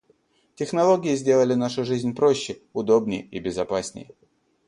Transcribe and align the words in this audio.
Технологии 0.55 1.13
сделали 1.15 1.53
нашу 1.53 1.85
жизнь 1.85 2.15
проще, 2.15 2.57
удобнее 2.73 3.21
и 3.27 3.37
безопаснее. 3.37 4.09